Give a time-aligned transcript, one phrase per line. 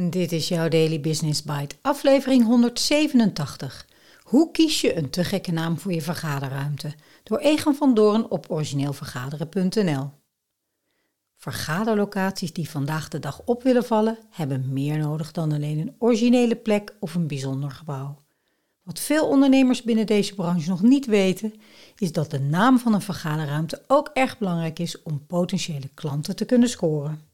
[0.00, 3.86] Dit is jouw Daily Business Bite, aflevering 187.
[4.22, 6.94] Hoe kies je een te gekke naam voor je vergaderruimte?
[7.22, 10.10] Door Egan van Doorn op origineelvergaderen.nl.
[11.36, 16.56] Vergaderlocaties die vandaag de dag op willen vallen, hebben meer nodig dan alleen een originele
[16.56, 18.22] plek of een bijzonder gebouw.
[18.82, 21.54] Wat veel ondernemers binnen deze branche nog niet weten,
[21.96, 26.44] is dat de naam van een vergaderruimte ook erg belangrijk is om potentiële klanten te
[26.44, 27.26] kunnen scoren.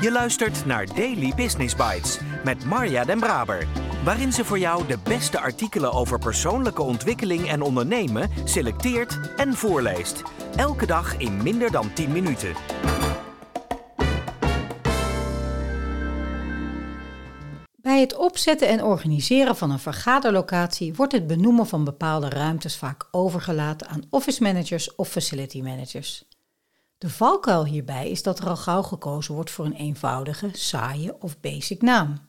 [0.00, 3.66] Je luistert naar Daily Business Bites met Marja Den Braber,
[4.04, 10.22] waarin ze voor jou de beste artikelen over persoonlijke ontwikkeling en ondernemen selecteert en voorleest.
[10.56, 12.54] Elke dag in minder dan 10 minuten.
[17.76, 23.08] Bij het opzetten en organiseren van een vergaderlocatie wordt het benoemen van bepaalde ruimtes vaak
[23.10, 26.28] overgelaten aan office managers of facility managers.
[26.98, 31.40] De valkuil hierbij is dat er al gauw gekozen wordt voor een eenvoudige, saaie of
[31.40, 32.28] basic naam.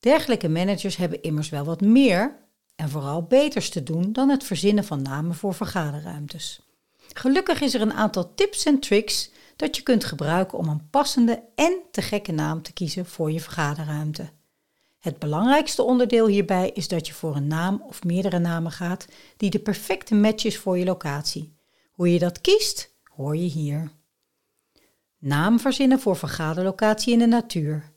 [0.00, 2.36] Dergelijke managers hebben immers wel wat meer
[2.76, 6.60] en vooral beters te doen dan het verzinnen van namen voor vergaderruimtes.
[7.12, 11.42] Gelukkig is er een aantal tips en tricks dat je kunt gebruiken om een passende
[11.54, 14.30] en te gekke naam te kiezen voor je vergaderruimte.
[14.98, 19.50] Het belangrijkste onderdeel hierbij is dat je voor een naam of meerdere namen gaat die
[19.50, 21.56] de perfecte match is voor je locatie.
[21.90, 23.90] Hoe je dat kiest, hoor je hier.
[25.18, 27.90] Naam verzinnen voor vergaderlocatie in de natuur.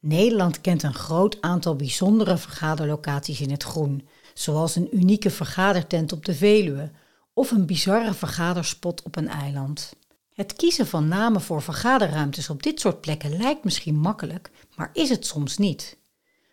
[0.00, 6.24] Nederland kent een groot aantal bijzondere vergaderlocaties in het groen, zoals een unieke vergadertent op
[6.24, 6.90] de Veluwe
[7.32, 9.92] of een bizarre vergaderspot op een eiland.
[10.34, 15.08] Het kiezen van namen voor vergaderruimtes op dit soort plekken lijkt misschien makkelijk, maar is
[15.08, 15.98] het soms niet.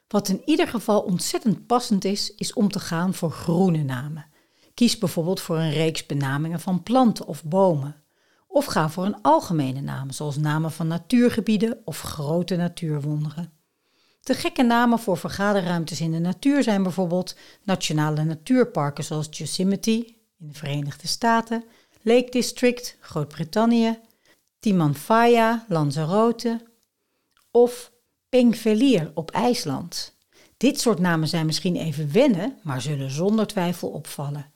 [0.07, 4.25] Wat in ieder geval ontzettend passend is, is om te gaan voor groene namen.
[4.73, 8.03] Kies bijvoorbeeld voor een reeks benamingen van planten of bomen.
[8.51, 13.51] Of ga voor een algemene naam, zoals namen van natuurgebieden of grote natuurwonderen.
[14.21, 20.05] De gekke namen voor vergaderruimtes in de natuur zijn bijvoorbeeld nationale natuurparken zoals Yosemite
[20.39, 21.63] in de Verenigde Staten,
[22.01, 23.99] Lake District, Groot-Brittannië,
[24.59, 26.61] Timanfaya, Lanzarote
[27.51, 27.91] of
[28.29, 30.17] Pengvelier op IJsland.
[30.57, 34.51] Dit soort namen zijn misschien even wennen, maar zullen zonder twijfel opvallen.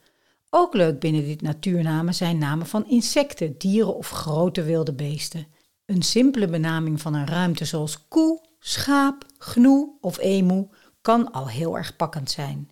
[0.56, 5.48] Ook leuk binnen dit natuurnamen zijn namen van insecten, dieren of grote wilde beesten.
[5.86, 10.68] Een simpele benaming van een ruimte zoals koe, schaap, gnoe of emu
[11.02, 12.70] kan al heel erg pakkend zijn.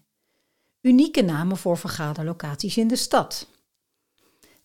[0.81, 3.47] Unieke namen voor vergaderlocaties in de stad.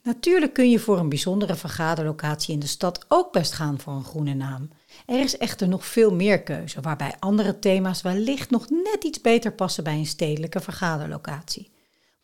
[0.03, 4.04] Natuurlijk kun je voor een bijzondere vergaderlocatie in de stad ook best gaan voor een
[4.04, 4.69] groene naam.
[5.06, 9.53] Er is echter nog veel meer keuze, waarbij andere thema's wellicht nog net iets beter
[9.53, 11.75] passen bij een stedelijke vergaderlocatie.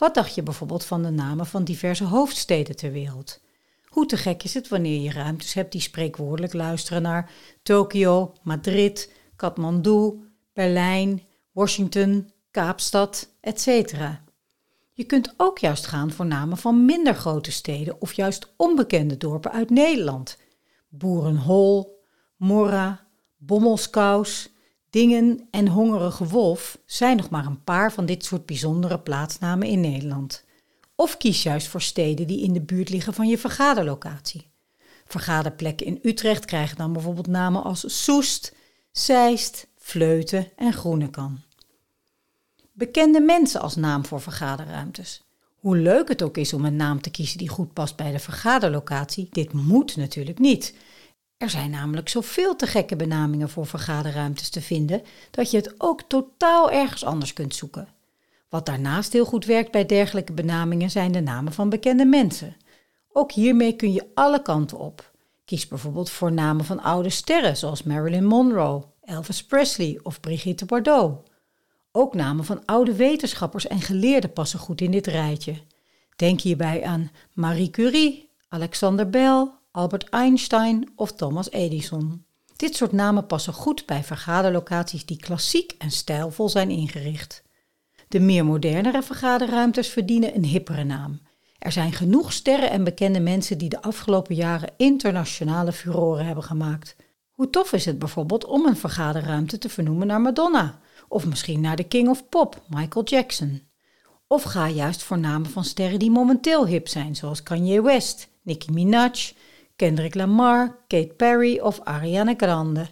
[0.02, 3.40] Wat dacht je bijvoorbeeld van de namen van diverse hoofdsteden ter wereld?
[3.84, 7.30] Hoe te gek is het wanneer je ruimtes hebt die spreekwoordelijk luisteren naar
[7.62, 10.14] Tokio, Madrid, Kathmandu,
[10.52, 13.66] Berlijn, Washington, Kaapstad, etc.
[14.92, 19.52] Je kunt ook juist gaan voor namen van minder grote steden of juist onbekende dorpen
[19.52, 20.38] uit Nederland.
[20.88, 22.04] Boerenhol,
[22.36, 24.52] Morra, Bommelskous,
[24.92, 29.80] Dingen en Hongerige Wolf zijn nog maar een paar van dit soort bijzondere plaatsnamen in
[29.80, 30.44] Nederland.
[30.94, 34.50] Of kies juist voor steden die in de buurt liggen van je vergaderlocatie.
[35.04, 38.54] Vergaderplekken in Utrecht krijgen dan bijvoorbeeld namen als Soest,
[38.91, 41.41] Zeist, Vleuten en Groenekan.
[42.72, 45.22] Bekende mensen als naam voor vergaderruimtes.
[45.56, 48.19] Hoe leuk het ook is om een naam te kiezen die goed past bij de
[48.19, 50.74] vergaderlocatie, dit moet natuurlijk niet.
[51.42, 56.03] Er zijn namelijk zoveel te gekke benamingen voor vergaderruimtes te vinden dat je het ook
[56.03, 57.88] totaal ergens anders kunt zoeken.
[58.48, 62.56] Wat daarnaast heel goed werkt bij dergelijke benamingen zijn de namen van bekende mensen.
[63.12, 65.12] Ook hiermee kun je alle kanten op.
[65.44, 71.30] Kies bijvoorbeeld voor namen van oude sterren zoals Marilyn Monroe, Elvis Presley of Brigitte Bardot.
[71.92, 75.54] Ook namen van oude wetenschappers en geleerden passen goed in dit rijtje.
[76.16, 82.24] Denk hierbij aan Marie Curie, Alexander Bell, Albert Einstein of Thomas Edison.
[82.57, 87.42] Dit soort namen passen goed bij vergaderlocaties die klassiek en stijlvol zijn ingericht.
[88.09, 91.21] De meer modernere vergaderruimtes verdienen een hippere naam.
[91.59, 96.97] Er zijn genoeg sterren en bekende mensen die de afgelopen jaren internationale furoren hebben gemaakt.
[97.30, 101.77] Hoe tof is het bijvoorbeeld om een vergaderruimte te vernoemen naar Madonna, of misschien naar
[101.77, 103.63] de King of Pop, Michael Jackson.
[104.27, 108.72] Of ga juist voor namen van sterren die momenteel hip zijn, zoals Kanye West, Nicki
[108.72, 109.33] Minaj,
[109.77, 112.86] Kendrick Lamar, Kate Perry of Ariana Grande.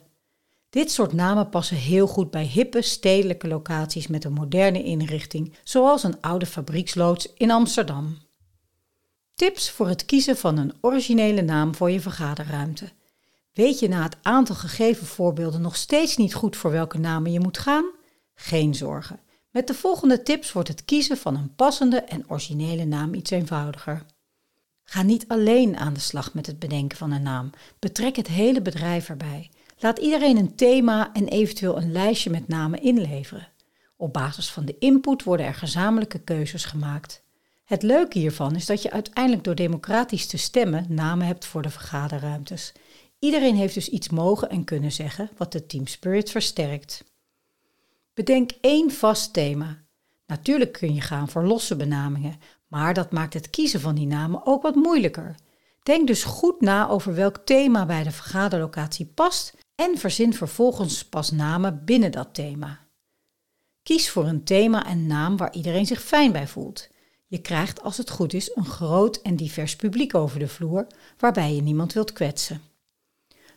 [0.70, 6.02] Dit soort namen passen heel goed bij hippe stedelijke locaties met een moderne inrichting, zoals
[6.02, 8.18] een oude fabrieksloods in Amsterdam.
[9.34, 12.92] Tips voor het kiezen van een originele naam voor je vergaderruimte.
[13.52, 17.40] Weet je na het aantal gegeven voorbeelden nog steeds niet goed voor welke namen je
[17.40, 17.84] moet gaan?
[18.34, 19.20] Geen zorgen.
[19.50, 24.04] Met de volgende tips wordt het kiezen van een passende en originele naam iets eenvoudiger.
[24.90, 27.50] Ga niet alleen aan de slag met het bedenken van een naam.
[27.78, 29.50] Betrek het hele bedrijf erbij.
[29.78, 33.48] Laat iedereen een thema en eventueel een lijstje met namen inleveren.
[33.96, 37.22] Op basis van de input worden er gezamenlijke keuzes gemaakt.
[37.64, 41.70] Het leuke hiervan is dat je uiteindelijk door democratisch te stemmen namen hebt voor de
[41.70, 42.72] vergaderruimtes.
[43.18, 47.04] Iedereen heeft dus iets mogen en kunnen zeggen wat de team spirit versterkt.
[48.14, 49.82] Bedenk één vast thema.
[50.26, 52.36] Natuurlijk kun je gaan voor losse benamingen,
[52.70, 55.34] maar dat maakt het kiezen van die namen ook wat moeilijker.
[55.82, 61.30] Denk dus goed na over welk thema bij de vergaderlocatie past en verzin vervolgens pas
[61.30, 62.78] namen binnen dat thema.
[63.82, 66.88] Kies voor een thema en naam waar iedereen zich fijn bij voelt.
[67.26, 70.86] Je krijgt als het goed is een groot en divers publiek over de vloer
[71.18, 72.62] waarbij je niemand wilt kwetsen.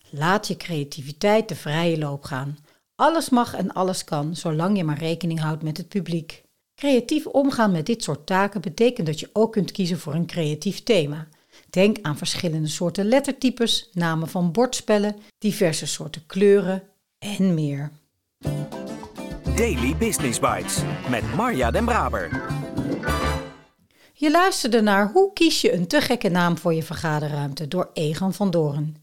[0.09, 2.57] Laat je creativiteit de vrije loop gaan.
[2.95, 6.42] Alles mag en alles kan, zolang je maar rekening houdt met het publiek.
[6.75, 10.83] Creatief omgaan met dit soort taken betekent dat je ook kunt kiezen voor een creatief
[10.83, 11.27] thema.
[11.69, 16.83] Denk aan verschillende soorten lettertypes, namen van bordspellen, diverse soorten kleuren
[17.19, 17.91] en meer.
[19.55, 20.77] Daily Business Bites
[21.09, 22.51] met Marja Den Braber.
[24.13, 28.33] Je luisterde naar Hoe kies je een te gekke naam voor je vergaderruimte door Egan
[28.33, 28.95] van Doren.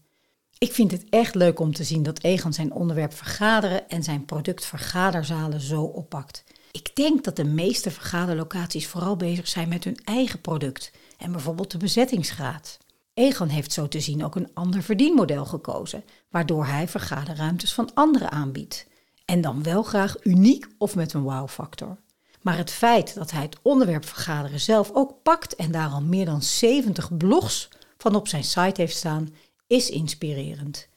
[0.57, 4.25] Ik vind het echt leuk om te zien dat Egan zijn onderwerp vergaderen en zijn
[4.25, 6.43] product vergaderzalen zo oppakt.
[6.71, 11.71] Ik denk dat de meeste vergaderlocaties vooral bezig zijn met hun eigen product en bijvoorbeeld
[11.71, 12.77] de bezettingsgraad.
[13.13, 18.31] Egan heeft zo te zien ook een ander verdienmodel gekozen, waardoor hij vergaderruimtes van anderen
[18.31, 18.87] aanbiedt.
[19.25, 21.97] En dan wel graag uniek of met een wow-factor.
[22.41, 26.25] Maar het feit dat hij het onderwerp vergaderen zelf ook pakt en daar al meer
[26.25, 29.33] dan 70 blogs van op zijn site heeft staan,
[29.67, 30.87] is inspirerend.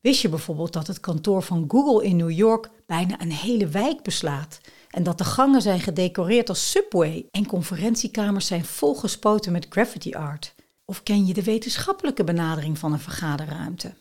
[0.00, 4.02] Wist je bijvoorbeeld dat het kantoor van Google in New York bijna een hele wijk
[4.02, 4.60] beslaat?
[4.92, 10.54] En dat de gangen zijn gedecoreerd als subway en conferentiekamers zijn volgespoten met graffiti art?
[10.84, 13.94] Of ken je de wetenschappelijke benadering van een vergaderruimte?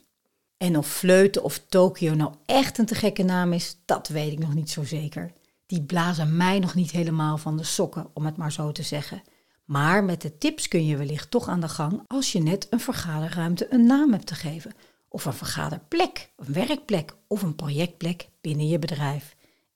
[0.58, 4.40] En of Fleuten of Tokio nou echt een te gekke naam is, dat weet ik
[4.40, 5.32] nog niet zo zeker.
[5.66, 9.22] Die blazen mij nog niet helemaal van de sokken, om het maar zo te zeggen.
[9.66, 12.80] Maar met de tips kun je wellicht toch aan de gang als je net een
[12.80, 14.72] vergaderruimte een naam hebt te geven.
[15.10, 19.36] Of een vergaderplek, een werkplek of een projectplek binnen je bedrijf.